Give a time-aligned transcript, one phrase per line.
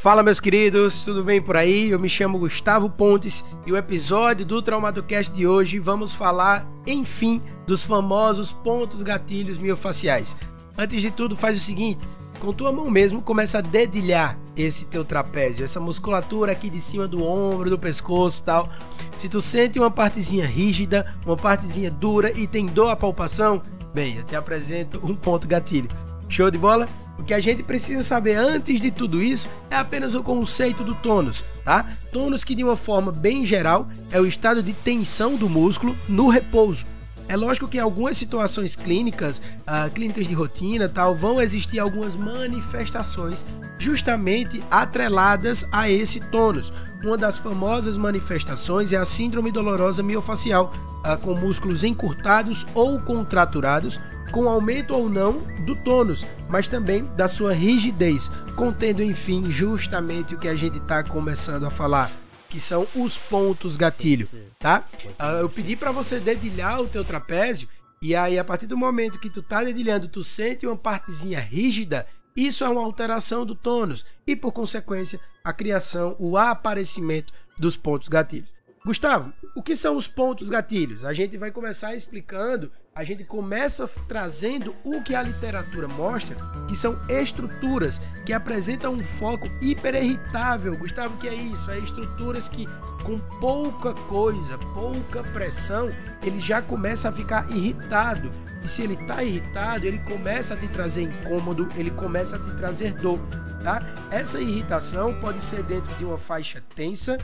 [0.00, 1.90] Fala meus queridos, tudo bem por aí?
[1.90, 7.42] Eu me chamo Gustavo Pontes e o episódio do Traumatocast de hoje vamos falar, enfim,
[7.66, 10.34] dos famosos pontos gatilhos miofaciais.
[10.78, 12.08] Antes de tudo, faz o seguinte,
[12.38, 17.06] com tua mão mesmo começa a dedilhar esse teu trapézio, essa musculatura aqui de cima
[17.06, 18.70] do ombro, do pescoço, tal.
[19.18, 23.60] Se tu sente uma partezinha rígida, uma partezinha dura e tem dor à palpação,
[23.92, 25.90] bem, eu te apresento um ponto gatilho.
[26.26, 26.88] Show de bola?
[27.20, 30.94] O que a gente precisa saber antes de tudo isso é apenas o conceito do
[30.94, 31.86] tônus, tá?
[32.10, 36.30] Tônus que de uma forma bem geral é o estado de tensão do músculo no
[36.30, 36.86] repouso.
[37.28, 42.16] É lógico que em algumas situações clínicas, uh, clínicas de rotina, tal, vão existir algumas
[42.16, 43.44] manifestações
[43.78, 46.72] justamente atreladas a esse tônus.
[47.04, 50.72] Uma das famosas manifestações é a síndrome dolorosa miofacial,
[51.04, 54.00] uh, com músculos encurtados ou contraturados,
[54.30, 60.38] com aumento ou não do tônus, mas também da sua rigidez, contendo enfim justamente o
[60.38, 62.12] que a gente está começando a falar,
[62.48, 64.84] que são os pontos gatilho, tá?
[65.18, 67.68] Uh, eu pedi para você dedilhar o teu trapézio
[68.02, 72.06] e aí a partir do momento que tu tá dedilhando, tu sente uma partezinha rígida,
[72.36, 78.08] isso é uma alteração do tônus e por consequência a criação, o aparecimento dos pontos
[78.08, 78.52] gatilhos.
[78.82, 81.04] Gustavo, o que são os pontos gatilhos?
[81.04, 86.34] A gente vai começar explicando, a gente começa trazendo o que a literatura mostra,
[86.66, 90.78] que são estruturas que apresentam um foco hiperirritável.
[90.78, 91.70] Gustavo, o que é isso?
[91.70, 92.66] É estruturas que
[93.04, 95.90] com pouca coisa, pouca pressão,
[96.22, 98.32] ele já começa a ficar irritado.
[98.64, 102.50] E se ele está irritado, ele começa a te trazer incômodo, ele começa a te
[102.56, 103.20] trazer dor,
[103.62, 103.82] tá?
[104.10, 107.18] Essa irritação pode ser dentro de uma faixa tensa,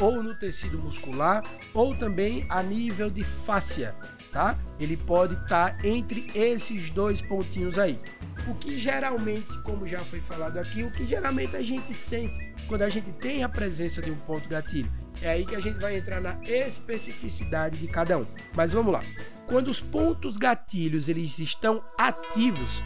[0.00, 3.94] ou no tecido muscular, ou também a nível de fáscia,
[4.32, 4.58] tá?
[4.78, 7.98] Ele pode estar tá entre esses dois pontinhos aí.
[8.46, 12.82] O que geralmente, como já foi falado aqui, o que geralmente a gente sente quando
[12.82, 14.90] a gente tem a presença de um ponto gatilho.
[15.22, 18.26] É aí que a gente vai entrar na especificidade de cada um.
[18.54, 19.02] Mas vamos lá.
[19.46, 22.82] Quando os pontos gatilhos eles estão ativos,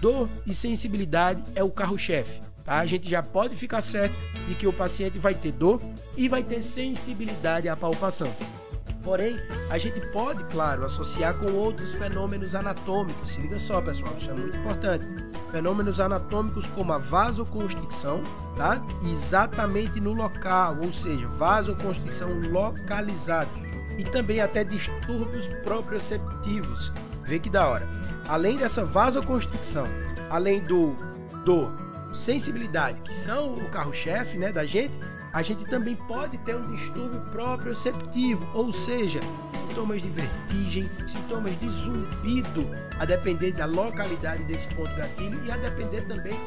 [0.00, 2.40] dor e sensibilidade é o carro-chefe.
[2.64, 2.78] Tá?
[2.78, 4.16] A gente já pode ficar certo
[4.48, 5.80] de que o paciente vai ter dor
[6.16, 8.32] e vai ter sensibilidade à palpação.
[9.02, 9.38] Porém,
[9.70, 13.30] a gente pode, claro, associar com outros fenômenos anatômicos.
[13.30, 15.06] Se liga só, pessoal, isso é muito importante.
[15.50, 18.22] Fenômenos anatômicos como a vasoconstricção,
[18.56, 18.80] tá?
[19.10, 23.50] Exatamente no local, ou seja, vasoconstricção localizada.
[23.98, 26.92] E também até distúrbios proprioceptivos.
[27.24, 27.88] Vê que da hora.
[28.30, 29.88] Além dessa vasoconstricção,
[30.30, 30.94] além do
[31.44, 31.68] dor,
[32.12, 34.96] sensibilidade, que são o carro-chefe né, da gente,
[35.32, 39.18] a gente também pode ter um distúrbio proprioceptivo, ou seja,
[39.66, 42.70] sintomas de vertigem, sintomas de zumbido,
[43.00, 46.38] a depender da localidade desse ponto gatilho e a depender também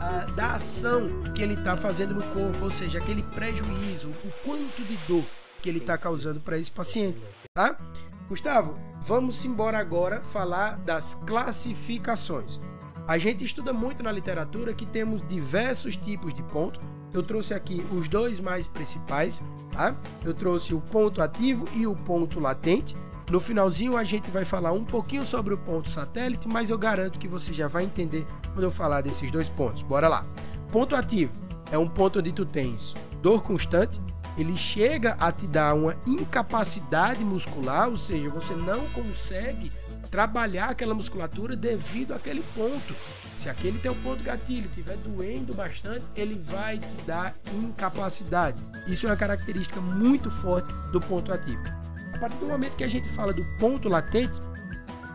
[0.00, 4.84] ah, da ação que ele está fazendo no corpo, ou seja, aquele prejuízo, o quanto
[4.84, 5.24] de dor
[5.62, 7.22] que ele está causando para esse paciente,
[7.54, 7.76] tá?
[8.30, 12.60] Gustavo, vamos embora agora falar das classificações.
[13.04, 16.78] A gente estuda muito na literatura que temos diversos tipos de ponto.
[17.12, 19.42] Eu trouxe aqui os dois mais principais,
[19.72, 19.96] tá?
[20.24, 22.96] Eu trouxe o ponto ativo e o ponto latente.
[23.28, 27.18] No finalzinho a gente vai falar um pouquinho sobre o ponto satélite, mas eu garanto
[27.18, 29.82] que você já vai entender quando eu falar desses dois pontos.
[29.82, 30.24] Bora lá.
[30.70, 31.34] Ponto ativo
[31.72, 34.00] é um ponto onde tu tens dor constante,
[34.36, 39.70] ele chega a te dar uma incapacidade muscular, ou seja, você não consegue
[40.10, 42.94] trabalhar aquela musculatura devido àquele ponto.
[43.36, 48.62] Se aquele teu ponto gatilho estiver doendo bastante, ele vai te dar incapacidade.
[48.86, 51.62] Isso é uma característica muito forte do ponto ativo.
[52.14, 54.40] A partir do momento que a gente fala do ponto latente,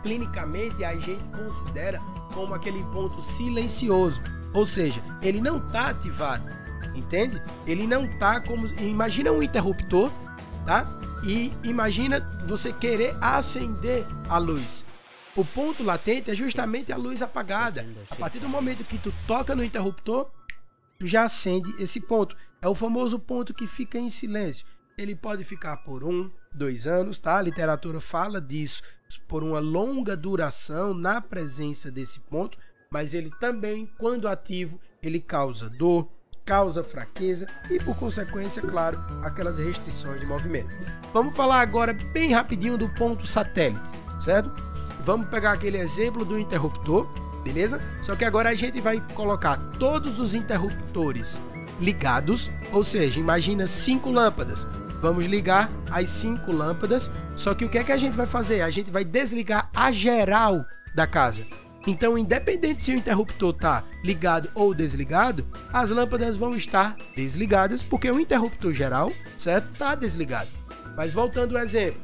[0.01, 1.99] clinicamente a gente considera
[2.33, 4.21] como aquele ponto silencioso,
[4.53, 6.45] ou seja, ele não está ativado,
[6.95, 7.41] entende?
[7.65, 8.67] Ele não tá como.
[8.81, 10.11] Imagina um interruptor,
[10.65, 10.87] tá?
[11.25, 14.85] E imagina você querer acender a luz.
[15.35, 17.85] O ponto latente é justamente a luz apagada.
[18.09, 20.29] A partir do momento que tu toca no interruptor,
[20.97, 22.37] tu já acende esse ponto.
[22.61, 24.65] É o famoso ponto que fica em silêncio.
[24.97, 27.37] Ele pode ficar por um, dois anos, tá?
[27.37, 28.81] A literatura fala disso
[29.27, 32.57] por uma longa duração na presença desse ponto,
[32.89, 36.09] mas ele também, quando ativo, ele causa dor,
[36.45, 40.75] causa fraqueza e, por consequência, claro, aquelas restrições de movimento.
[41.11, 43.89] Vamos falar agora bem rapidinho do ponto satélite,
[44.19, 44.51] certo?
[45.01, 47.07] Vamos pegar aquele exemplo do interruptor,
[47.43, 47.81] beleza?
[48.01, 51.41] Só que agora a gente vai colocar todos os interruptores
[51.79, 54.67] ligados, ou seja, imagina cinco lâmpadas.
[55.01, 58.61] Vamos ligar as cinco lâmpadas, só que o que é que a gente vai fazer?
[58.61, 61.43] A gente vai desligar a geral da casa.
[61.87, 68.09] Então, independente se o interruptor está ligado ou desligado, as lâmpadas vão estar desligadas porque
[68.09, 70.49] o interruptor geral, certo, está desligado.
[70.97, 72.01] Mas voltando ao exemplo,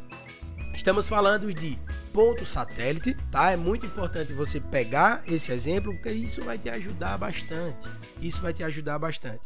[0.74, 1.80] estamos falando de
[2.14, 3.52] ponto satélite, tá?
[3.52, 7.90] É muito importante você pegar esse exemplo porque isso vai te ajudar bastante.
[8.22, 9.42] Isso vai te ajudar bastante.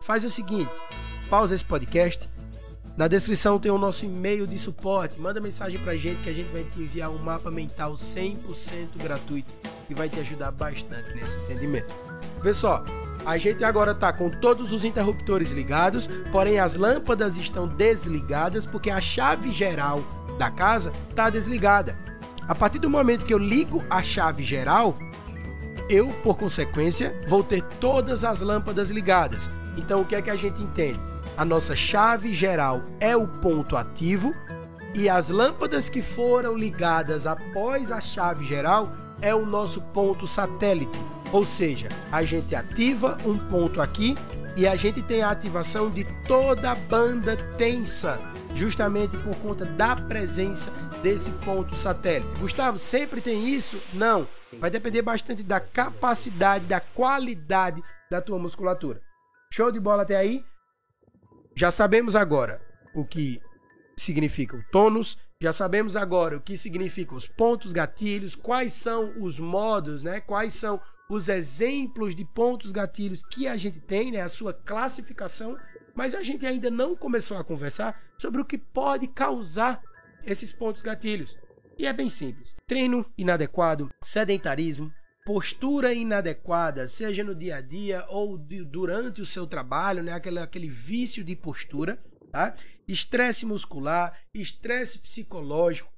[0.00, 0.72] Faz o seguinte,
[1.28, 2.30] pausa esse podcast.
[2.96, 5.18] Na descrição tem o nosso e-mail de suporte.
[5.18, 9.71] Manda mensagem pra gente que a gente vai te enviar um mapa mental 100% gratuito
[9.86, 11.94] que vai te ajudar bastante nesse entendimento.
[12.42, 12.84] Vê só,
[13.24, 18.90] a gente agora tá com todos os interruptores ligados, porém as lâmpadas estão desligadas porque
[18.90, 20.02] a chave geral
[20.38, 21.96] da casa tá desligada.
[22.48, 24.98] A partir do momento que eu ligo a chave geral,
[25.88, 29.48] eu, por consequência, vou ter todas as lâmpadas ligadas.
[29.76, 31.00] Então o que é que a gente entende?
[31.36, 34.34] A nossa chave geral é o ponto ativo
[34.94, 38.92] e as lâmpadas que foram ligadas após a chave geral
[39.22, 40.98] é o nosso ponto satélite.
[41.32, 44.14] Ou seja, a gente ativa um ponto aqui
[44.56, 48.20] e a gente tem a ativação de toda a banda tensa,
[48.54, 50.70] justamente por conta da presença
[51.02, 52.38] desse ponto satélite.
[52.38, 53.80] Gustavo, sempre tem isso?
[53.94, 54.28] Não.
[54.60, 59.00] Vai depender bastante da capacidade, da qualidade da tua musculatura.
[59.50, 60.44] Show de bola até aí?
[61.56, 62.60] Já sabemos agora
[62.94, 63.40] o que
[64.02, 69.40] significa o tônus, já sabemos agora o que significam os pontos gatilhos, quais são os
[69.40, 70.20] modos, né?
[70.20, 74.20] Quais são os exemplos de pontos gatilhos que a gente tem, né?
[74.20, 75.58] A sua classificação,
[75.94, 79.82] mas a gente ainda não começou a conversar sobre o que pode causar
[80.24, 81.36] esses pontos gatilhos.
[81.78, 84.92] E é bem simples: treino inadequado, sedentarismo,
[85.24, 90.12] postura inadequada, seja no dia a dia ou de, durante o seu trabalho, né?
[90.12, 92.54] aquele, aquele vício de postura, tá?
[92.88, 95.92] estresse muscular, estresse psicológico,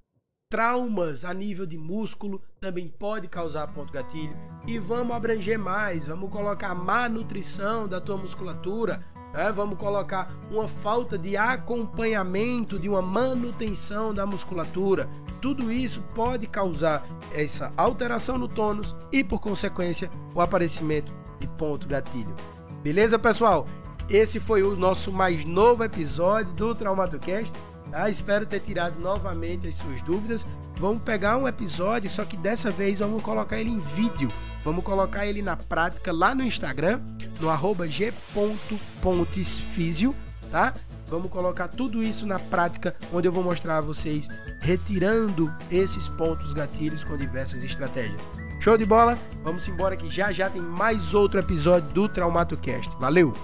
[0.51, 4.37] traumas a nível de músculo também pode causar ponto gatilho.
[4.67, 9.01] E vamos abranger mais, vamos colocar má nutrição da tua musculatura,
[9.33, 9.51] né?
[9.51, 15.09] vamos colocar uma falta de acompanhamento, de uma manutenção da musculatura.
[15.41, 21.89] Tudo isso pode causar essa alteração no tônus e, por consequência, o aparecimento de ponto
[21.89, 22.35] gatilho.
[22.83, 23.67] Beleza, pessoal?
[24.09, 27.53] Esse foi o nosso mais novo episódio do TraumatoCast.
[27.91, 28.11] Tá?
[28.11, 30.47] Espero ter tirado novamente as suas dúvidas.
[30.77, 34.29] Vamos pegar um episódio, só que dessa vez vamos colocar ele em vídeo.
[34.65, 37.01] Vamos colocar ele na prática lá no Instagram,
[37.39, 40.13] no arroba g.pontesfisio,
[40.51, 40.75] tá?
[41.07, 44.29] Vamos colocar tudo isso na prática, onde eu vou mostrar a vocês
[44.61, 48.21] retirando esses pontos gatilhos com diversas estratégias.
[48.59, 49.19] Show de bola?
[49.43, 52.91] Vamos embora que já já tem mais outro episódio do TraumatoCast.
[52.99, 53.35] Valeu!